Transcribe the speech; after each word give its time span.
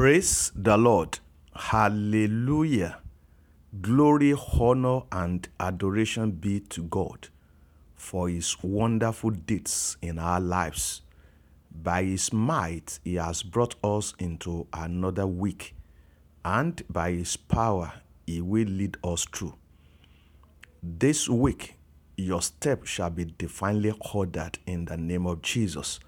Praise 0.00 0.50
the 0.56 0.78
Lord. 0.78 1.18
Hallelujah. 1.54 3.00
Glory, 3.82 4.34
honor, 4.58 5.02
and 5.12 5.46
adoration 5.60 6.30
be 6.30 6.60
to 6.60 6.84
God 6.84 7.28
for 7.96 8.30
his 8.30 8.56
wonderful 8.62 9.28
deeds 9.28 9.98
in 10.00 10.18
our 10.18 10.40
lives. 10.40 11.02
By 11.70 12.04
his 12.04 12.32
might, 12.32 12.98
he 13.04 13.16
has 13.16 13.42
brought 13.42 13.74
us 13.84 14.14
into 14.18 14.66
another 14.72 15.26
week, 15.26 15.74
and 16.46 16.82
by 16.88 17.10
his 17.10 17.36
power, 17.36 17.92
he 18.26 18.40
will 18.40 18.68
lead 18.68 18.96
us 19.04 19.26
through. 19.26 19.52
This 20.82 21.28
week, 21.28 21.76
your 22.16 22.40
step 22.40 22.86
shall 22.86 23.10
be 23.10 23.34
divinely 23.36 23.92
ordered 24.14 24.60
in 24.66 24.86
the 24.86 24.96
name 24.96 25.26
of 25.26 25.42
Jesus, 25.42 26.00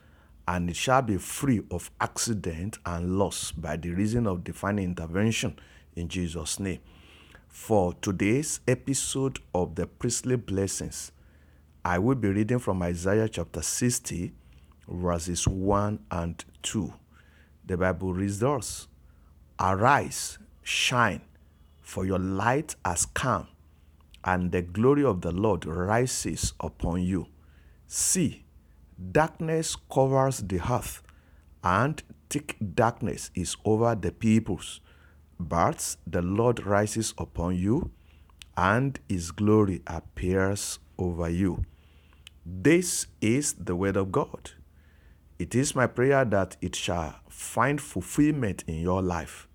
and 0.49 0.71
it 0.71 0.77
shall 0.77 1.03
be 1.03 1.17
free 1.17 1.63
of 1.71 1.91
accident 2.01 2.79
and 2.85 3.19
loss 3.19 3.53
by 3.53 3.77
the 3.77 3.91
reason 3.91 4.27
of 4.27 4.45
divine 4.45 4.79
intervention 4.79 5.59
in 5.95 6.09
Jesus' 6.09 6.59
name. 6.59 6.81
For 7.49 7.93
today's 7.95 8.61
episode 8.67 9.39
of 9.55 9.75
the 9.75 9.87
Priestly 9.87 10.37
Blessings, 10.37 11.13
I 11.85 11.99
will 11.99 12.15
be 12.15 12.29
reading 12.29 12.59
from 12.59 12.83
Isaiah 12.83 13.29
chapter 13.29 13.63
60, 13.63 14.33
verses 14.89 15.47
1 15.47 15.99
and 16.11 16.45
2. 16.63 16.93
The 17.67 17.77
Bible 17.77 18.15
reads 18.15 18.39
thus 18.39 18.89
Arise, 19.61 20.39
shine, 20.63 21.21
for 21.81 22.05
your 22.05 22.19
light 22.19 22.75
has 22.85 23.07
come, 23.07 23.49
and 24.25 24.51
the 24.51 24.63
glory 24.63 25.05
of 25.05 25.21
the 25.21 25.33
Lord 25.33 25.67
rises 25.67 26.55
upon 26.59 27.03
you. 27.03 27.29
See, 27.87 28.45
darkness 29.11 29.77
covers 29.91 30.39
the 30.39 30.61
earth, 30.61 31.03
and 31.65 32.03
thick 32.31 32.57
darkness 32.75 33.31
is 33.35 33.57
over 33.65 33.95
the 33.95 34.13
peoples. 34.13 34.81
But 35.41 35.97
the 36.07 36.23
Lord 36.23 36.65
rises 36.65 37.15
upon 37.19 37.57
you, 37.57 37.91
and 38.57 38.99
his 39.09 39.31
glory 39.31 39.83
appears 39.87 40.79
over 40.99 41.29
you. 41.29 41.65
This 42.45 43.07
is 43.21 43.55
the 43.55 43.75
word 43.75 43.97
of 43.97 44.13
God. 44.13 44.53
It 45.39 45.55
is 45.55 45.75
my 45.75 45.87
prayer 45.87 46.25
that 46.27 46.57
it 46.61 46.77
shall 46.77 47.17
find 47.29 47.81
fulfillment 47.81 48.63
in 48.67 48.81
your 48.81 49.03
life. 49.03 49.49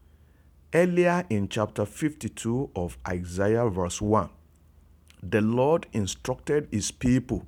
Earlier 0.73 1.25
in 1.29 1.47
chapter 1.47 1.85
52 1.85 2.71
of 2.75 2.97
Isaiah, 3.07 3.69
verse 3.69 4.01
1, 4.01 4.29
the 5.23 5.41
Lord 5.41 5.87
instructed 5.93 6.67
his 6.71 6.91
people 6.91 7.45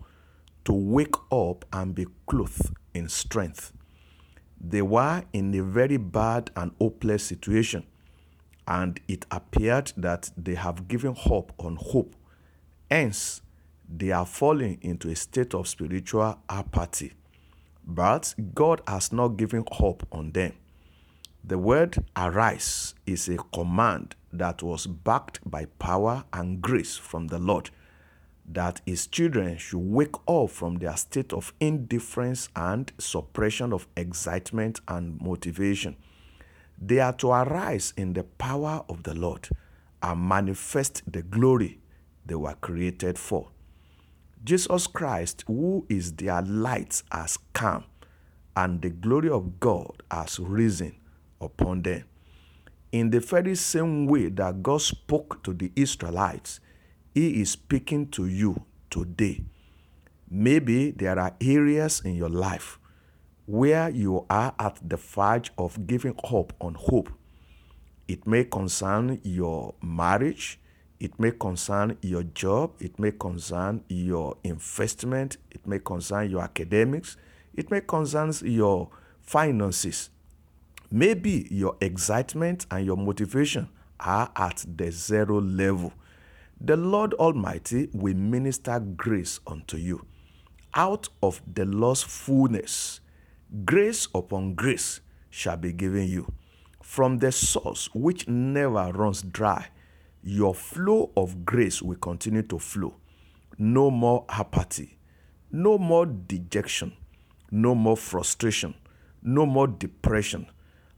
to 0.70 0.74
wake 0.76 1.16
up 1.32 1.66
and 1.74 1.96
be 1.96 2.06
clothed 2.28 2.76
in 2.94 3.10
strength. 3.10 3.74
They 4.62 4.84
were 4.84 5.24
in 5.34 5.56
a 5.56 5.64
very 5.64 5.98
bad 5.98 6.52
and 6.56 6.74
hopeless 6.80 7.24
situation, 7.24 7.88
and 8.68 9.00
it 9.08 9.26
appeared 9.32 9.94
that 9.98 10.30
they 10.38 10.54
have 10.54 10.88
given 10.88 11.16
hope 11.16 11.54
on 11.58 11.76
hope. 11.76 12.16
Hence, 12.92 13.42
they 13.92 14.12
are 14.12 14.28
falling 14.28 14.78
into 14.84 15.10
a 15.10 15.16
state 15.16 15.56
of 15.56 15.68
spiritual 15.68 16.38
apathy. 16.48 17.14
But 17.84 18.36
God 18.54 18.82
has 18.88 19.12
not 19.12 19.38
given 19.38 19.66
hope 19.72 20.06
on 20.12 20.34
them. 20.34 20.54
The 21.44 21.58
word 21.58 21.98
arise 22.16 22.94
is 23.08 23.28
a 23.28 23.38
command 23.38 24.14
that 24.32 24.62
was 24.62 24.86
backed 24.86 25.40
by 25.50 25.66
power 25.80 26.26
and 26.32 26.62
grace 26.62 26.96
from 26.96 27.26
the 27.26 27.40
Lord, 27.40 27.72
that 28.52 28.82
his 28.86 29.06
children 29.08 29.58
should 29.58 29.80
wake 29.80 30.16
up 30.28 30.50
from 30.50 30.76
their 30.78 30.98
state 30.98 31.34
of 31.34 31.54
indifference 31.60 32.50
and 32.56 32.92
suppression 32.98 33.72
of 33.72 33.88
excitement 33.96 34.82
and 34.88 35.22
motivation. 35.22 35.96
They 36.82 37.00
are 37.00 37.14
to 37.14 37.32
arise 37.32 37.94
in 37.96 38.14
the 38.14 38.24
power 38.24 38.84
of 38.90 39.04
the 39.04 39.14
Lord 39.14 39.50
and 40.02 40.28
manifest 40.28 41.04
the 41.12 41.22
glory 41.22 41.80
they 42.26 42.36
were 42.36 42.56
created 42.56 43.20
for. 43.20 43.50
Jesus 44.44 44.88
Christ, 44.88 45.44
who 45.46 45.86
is 45.90 46.14
their 46.14 46.42
light, 46.42 47.04
has 47.12 47.38
come, 47.54 47.84
and 48.56 48.82
the 48.82 48.90
glory 48.90 49.30
of 49.30 49.60
God 49.60 50.02
has 50.10 50.40
risen 50.40 50.96
upon 51.42 51.82
them. 51.82 52.06
In 52.92 53.10
the 53.10 53.20
very 53.20 53.56
same 53.56 54.08
way 54.08 54.30
that 54.30 54.64
God 54.64 54.82
spoke 54.82 55.44
to 55.44 55.54
the 55.54 55.72
Israelites, 55.76 56.62
He 57.14 57.42
is 57.42 57.52
speaking 57.52 58.08
to 58.12 58.26
you 58.28 58.64
today. 58.90 59.44
Maybe 60.30 60.92
there 60.92 61.18
are 61.18 61.36
areas 61.42 62.02
in 62.06 62.16
your 62.16 62.30
life 62.30 62.80
where 63.46 63.90
you 63.90 64.26
are 64.30 64.54
at 64.60 64.80
the 64.88 64.98
verge 64.98 65.52
of 65.58 65.88
giving 65.88 66.14
hope 66.24 66.54
on 66.62 66.76
hope. 66.76 67.10
It 68.08 68.28
may 68.28 68.44
concern 68.44 69.20
your 69.24 69.74
marriage, 69.82 70.60
it 71.00 71.20
may 71.20 71.32
concern 71.32 71.98
your 72.02 72.24
job, 72.24 72.74
it 72.80 73.00
may 73.00 73.12
concern 73.12 73.84
your 73.88 74.38
investment, 74.44 75.38
it 75.50 75.66
may 75.66 75.80
concern 75.80 76.30
your 76.30 76.42
academics, 76.42 77.18
it 77.56 77.72
may 77.72 77.82
concern 77.82 78.34
your 78.44 78.90
finances. 79.22 80.12
Maybe 80.92 81.48
your 81.50 81.76
excitement 81.82 82.68
and 82.70 82.86
your 82.86 82.98
motivation 82.98 83.70
are 84.00 84.32
at 84.36 84.66
the 84.78 84.92
zero 84.92 85.42
level. 85.42 85.94
The 86.62 86.76
Lord 86.76 87.14
Almighty 87.14 87.88
will 87.94 88.16
minister 88.16 88.82
grace 88.82 89.40
unto 89.48 89.78
you. 89.78 90.06
Out 90.74 91.08
of 91.24 91.42
the 91.52 91.64
Lord's 91.64 92.04
fullness, 92.04 93.00
grace 93.64 94.10
upon 94.14 94.56
grace 94.56 95.00
shall 95.30 95.56
be 95.56 95.72
given 95.72 96.10
you. 96.10 96.34
From 96.84 97.20
the 97.20 97.32
source 97.32 97.90
which 97.94 98.28
never 98.28 98.92
runs 98.92 99.22
dry, 99.22 99.68
your 100.22 100.54
flow 100.54 101.12
of 101.16 101.46
grace 101.46 101.82
will 101.82 101.96
continue 101.96 102.44
to 102.44 102.60
flow. 102.60 102.96
No 103.58 103.90
more 103.90 104.26
apathy, 104.28 104.98
no 105.54 105.78
more 105.78 106.06
dejection, 106.06 106.92
no 107.52 107.74
more 107.74 107.96
frustration, 107.96 108.76
no 109.24 109.46
more 109.46 109.68
depression. 109.68 110.46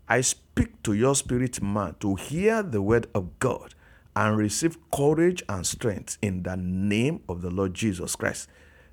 I 0.09 0.21
speak 0.21 0.81
to 0.81 0.93
your 0.93 1.13
spirit 1.13 1.61
man 1.61 1.97
to 1.99 2.15
hear 2.15 2.63
the 2.63 2.81
word 2.81 3.05
of 3.13 3.37
God 3.37 3.75
and 4.15 4.37
receive 4.37 4.77
courage 4.91 5.43
and 5.47 5.65
strength 5.65 6.17
in 6.21 6.43
the 6.43 6.57
name 6.57 7.21
of 7.29 7.41
the 7.41 7.49
Lord 7.49 7.73
Jesus 7.73 8.15
Christ. 8.15 8.49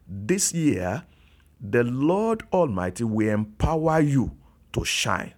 This 0.06 0.52
year, 0.52 1.04
the 1.60 1.84
Lord 1.84 2.44
Almighty 2.52 3.04
will 3.04 3.28
empower 3.28 4.00
you 4.00 4.36
to 4.72 4.84
shine. 4.84 5.34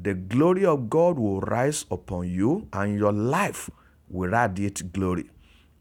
The 0.00 0.14
glory 0.14 0.64
of 0.64 0.88
God 0.88 1.18
will 1.18 1.40
rise 1.40 1.84
upon 1.90 2.28
you, 2.28 2.68
and 2.72 2.96
your 2.96 3.12
life 3.12 3.68
will 4.08 4.30
radiate 4.30 4.92
glory. 4.92 5.30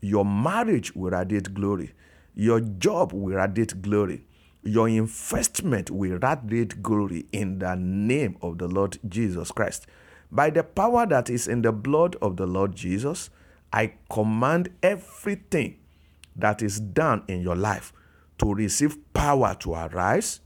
Your 0.02 0.26
marriage 0.26 0.96
will 0.96 1.12
radiate 1.12 1.54
glory. 1.54 1.94
Your 2.34 2.60
job 2.60 3.14
will 3.14 3.36
radiate 3.36 3.82
glory. 3.82 4.26
Your 4.64 4.90
investment 4.90 5.92
will 5.92 6.18
radiate 6.18 6.82
glory 6.82 7.26
in 7.32 7.60
the 7.60 7.76
name 7.76 8.38
of 8.42 8.58
the 8.58 8.68
Lord 8.68 8.98
Jesus 9.08 9.52
Christ. 9.52 9.86
By 10.32 10.50
the 10.50 10.64
power 10.64 11.06
that 11.06 11.30
is 11.30 11.48
in 11.48 11.62
the 11.62 11.72
blood 11.72 12.16
of 12.22 12.38
the 12.38 12.46
Lord 12.46 12.76
Jesus, 12.76 13.30
I 13.72 13.94
command 14.10 14.70
everything 14.84 15.78
that 16.36 16.62
is 16.62 16.80
done 16.80 17.24
in 17.28 17.42
your 17.42 17.56
life 17.56 17.94
to 18.40 18.54
receive 18.54 18.98
power 19.14 19.56
to 19.60 19.74
arise 19.74 20.42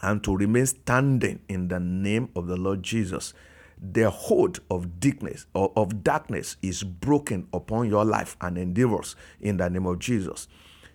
and 0.00 0.22
to 0.24 0.36
remain 0.36 0.66
standing 0.66 1.40
in 1.48 1.68
the 1.68 1.80
name 1.80 2.28
of 2.36 2.46
the 2.46 2.56
Lord 2.56 2.82
Jesus. 2.82 3.34
The 3.78 4.08
hold 4.10 4.60
of 4.70 5.00
darkness 5.00 5.46
or 5.54 5.72
of 5.76 6.02
darkness 6.02 6.56
is 6.62 6.82
broken 6.82 7.46
upon 7.52 7.88
your 7.88 8.04
life 8.04 8.36
and 8.40 8.56
endeavors 8.56 9.16
in 9.40 9.58
the 9.58 9.68
name 9.68 9.86
of 9.86 9.98
Jesus. 9.98 10.48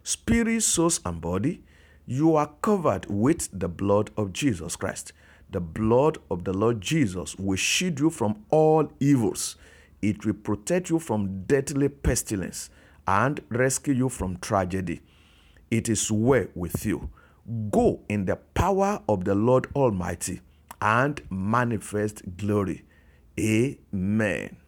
Spirit, 0.04 0.64
soul, 0.64 0.92
and 1.06 1.22
body, 1.22 1.64
you 2.08 2.36
are 2.36 2.52
covered 2.62 3.06
with 3.08 3.50
the 3.54 3.70
blood 3.70 4.10
of 4.18 4.34
Jesus 4.34 4.76
Christ. 4.76 5.14
The 5.52 5.60
blood 5.60 6.18
of 6.30 6.46
the 6.46 6.54
Lord 6.54 6.82
Jesus 6.82 7.36
will 7.36 7.58
shield 7.58 8.00
you 8.00 8.10
from 8.10 8.44
all 8.50 8.92
evils. 9.00 9.58
It 10.02 10.26
will 10.26 10.34
protect 10.34 10.90
you 10.90 11.00
from 11.00 11.44
deadly 11.44 11.90
pestilence 11.90 12.70
and 13.08 13.42
rescue 13.50 13.94
you 13.94 14.10
from 14.10 14.38
tragedy. 14.38 15.02
It 15.70 15.90
is 15.90 16.12
well 16.12 16.48
with 16.56 16.86
you. 16.86 17.10
Go 17.70 18.02
in 18.08 18.26
the 18.26 18.38
power 18.38 19.02
of 19.10 19.26
the 19.26 19.36
Lord 19.36 19.68
Almighty 19.76 20.42
and 20.82 21.22
manifest 21.30 22.38
glory. 22.38 22.86
Amen. 23.40 24.61